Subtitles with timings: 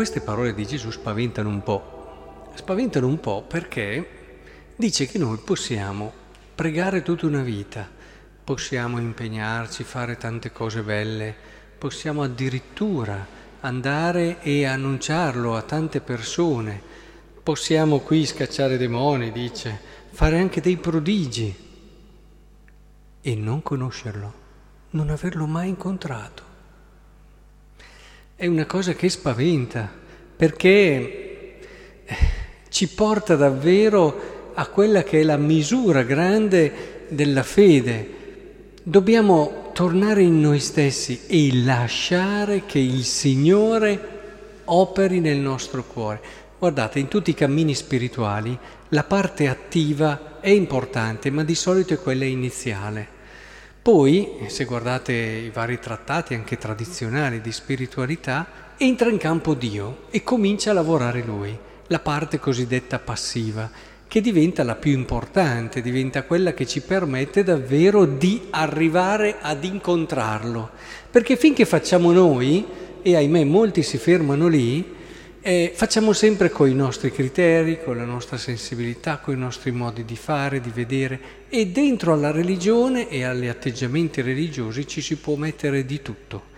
[0.00, 2.48] queste parole di Gesù spaventano un po'.
[2.54, 4.38] Spaventano un po' perché
[4.74, 6.10] dice che noi possiamo
[6.54, 7.86] pregare tutta una vita,
[8.42, 11.34] possiamo impegnarci, fare tante cose belle,
[11.76, 13.26] possiamo addirittura
[13.60, 16.80] andare e annunciarlo a tante persone,
[17.42, 19.78] possiamo qui scacciare demoni, dice,
[20.12, 21.54] fare anche dei prodigi
[23.20, 24.32] e non conoscerlo,
[24.92, 26.49] non averlo mai incontrato
[28.40, 29.86] è una cosa che spaventa,
[30.34, 31.58] perché
[32.06, 32.16] eh,
[32.70, 38.08] ci porta davvero a quella che è la misura grande della fede.
[38.82, 46.22] Dobbiamo tornare in noi stessi e lasciare che il Signore operi nel nostro cuore.
[46.58, 51.98] Guardate, in tutti i cammini spirituali la parte attiva è importante, ma di solito è
[52.00, 53.18] quella iniziale.
[53.82, 60.22] Poi, se guardate i vari trattati anche tradizionali di spiritualità, entra in campo Dio e
[60.22, 63.70] comincia a lavorare Lui, la parte cosiddetta passiva,
[64.06, 70.72] che diventa la più importante, diventa quella che ci permette davvero di arrivare ad incontrarlo.
[71.10, 72.66] Perché finché facciamo noi,
[73.00, 74.98] e ahimè molti si fermano lì,
[75.42, 80.04] e facciamo sempre con i nostri criteri, con la nostra sensibilità, con i nostri modi
[80.04, 85.36] di fare, di vedere e dentro alla religione e agli atteggiamenti religiosi ci si può
[85.36, 86.48] mettere di tutto.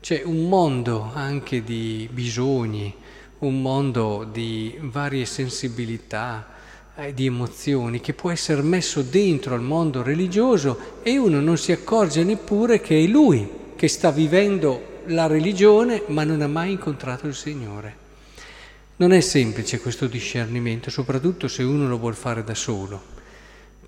[0.00, 2.94] C'è un mondo anche di bisogni,
[3.40, 6.46] un mondo di varie sensibilità,
[6.94, 11.72] eh, di emozioni che può essere messo dentro al mondo religioso e uno non si
[11.72, 17.26] accorge neppure che è lui che sta vivendo la religione ma non ha mai incontrato
[17.26, 18.01] il Signore.
[19.02, 23.02] Non è semplice questo discernimento, soprattutto se uno lo vuole fare da solo.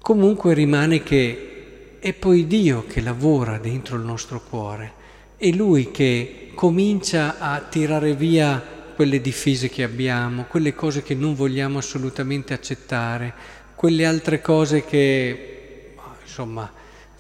[0.00, 4.92] Comunque rimane che è poi Dio che lavora dentro il nostro cuore,
[5.36, 8.60] è Lui che comincia a tirare via
[8.96, 13.32] quelle difese che abbiamo, quelle cose che non vogliamo assolutamente accettare,
[13.76, 15.94] quelle altre cose che
[16.24, 16.68] insomma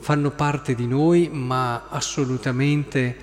[0.00, 3.16] fanno parte di noi ma assolutamente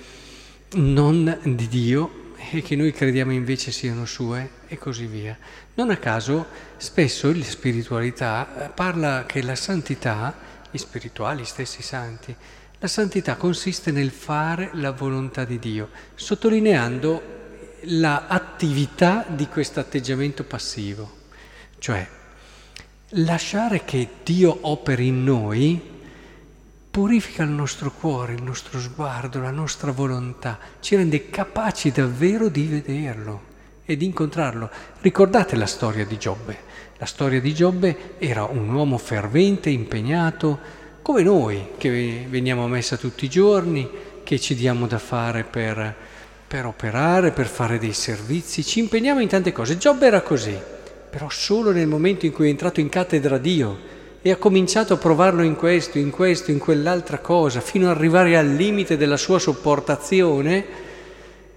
[0.76, 5.38] non di Dio e che noi crediamo invece siano sue e così via.
[5.76, 6.48] Non a caso
[6.78, 10.36] spesso la spiritualità eh, parla che la santità,
[10.72, 12.36] gli spirituali, gli stessi santi,
[12.80, 17.40] la santità consiste nel fare la volontà di Dio, sottolineando
[17.84, 21.18] l'attività di questo atteggiamento passivo,
[21.78, 22.08] cioè
[23.10, 26.00] lasciare che Dio operi in noi
[26.92, 32.66] purifica il nostro cuore, il nostro sguardo, la nostra volontà, ci rende capaci davvero di
[32.66, 33.50] vederlo
[33.86, 34.70] e di incontrarlo.
[35.00, 36.70] Ricordate la storia di Giobbe.
[36.98, 40.60] La storia di Giobbe era un uomo fervente, impegnato,
[41.02, 43.90] come noi, che veniamo a messa tutti i giorni,
[44.24, 45.96] che ci diamo da fare per,
[46.46, 49.78] per operare, per fare dei servizi, ci impegniamo in tante cose.
[49.78, 50.56] Giobbe era così,
[51.10, 54.98] però solo nel momento in cui è entrato in cattedra Dio, e ha cominciato a
[54.98, 59.40] provarlo in questo, in questo, in quell'altra cosa, fino ad arrivare al limite della sua
[59.40, 60.66] sopportazione,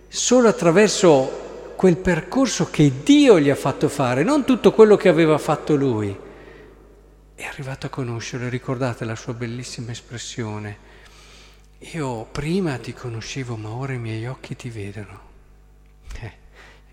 [0.09, 5.37] solo attraverso quel percorso che Dio gli ha fatto fare, non tutto quello che aveva
[5.37, 6.17] fatto lui.
[7.35, 10.93] È arrivato a conoscerlo, ricordate la sua bellissima espressione.
[11.93, 15.21] Io prima ti conoscevo, ma ora i miei occhi ti vedono.
[16.19, 16.33] Eh,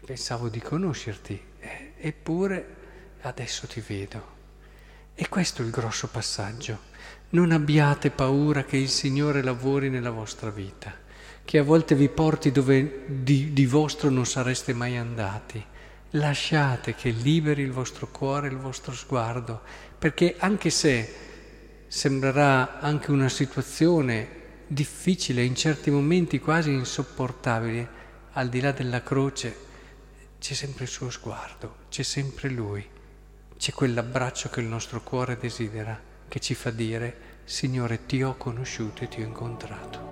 [0.03, 2.75] pensavo di conoscerti, eh, eppure
[3.21, 4.40] adesso ti vedo.
[5.21, 6.79] E questo è il grosso passaggio.
[7.29, 10.91] Non abbiate paura che il Signore lavori nella vostra vita,
[11.45, 15.63] che a volte vi porti dove di, di vostro non sareste mai andati.
[16.09, 19.61] Lasciate che liberi il vostro cuore, il vostro sguardo,
[19.95, 21.13] perché anche se
[21.87, 27.89] sembrerà anche una situazione difficile, in certi momenti quasi insopportabile,
[28.31, 29.55] al di là della croce,
[30.39, 32.99] c'è sempre il suo sguardo, c'è sempre Lui
[33.61, 35.95] c'è quell'abbraccio che il nostro cuore desidera,
[36.27, 40.10] che ci fa dire, Signore, ti ho conosciuto e ti ho incontrato.